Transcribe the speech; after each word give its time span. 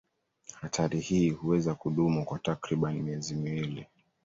Hatari 0.61 0.99
hii 0.99 1.29
huweza 1.29 1.75
kudumu 1.75 2.25
kwa 2.25 2.39
takriban 2.39 3.01
miezi 3.01 3.35
miwili. 3.35 3.87